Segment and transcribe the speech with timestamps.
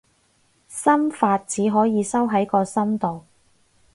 [0.67, 3.21] 心法，只可以收喺個心度